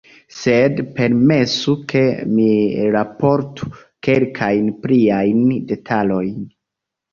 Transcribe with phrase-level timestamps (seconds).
[0.35, 2.01] Sed permesu ke
[2.31, 2.47] mi
[2.97, 3.71] raportu
[4.09, 6.45] kelkajn pliajn detalojn.